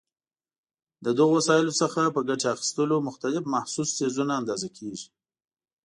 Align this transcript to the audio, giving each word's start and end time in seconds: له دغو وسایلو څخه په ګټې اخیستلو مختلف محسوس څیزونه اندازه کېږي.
له 1.03 1.11
دغو 1.19 1.33
وسایلو 1.37 1.77
څخه 1.81 2.01
په 2.15 2.21
ګټې 2.29 2.47
اخیستلو 2.55 2.95
مختلف 3.07 3.43
محسوس 3.53 3.89
څیزونه 3.97 4.33
اندازه 4.41 4.67
کېږي. 4.77 5.07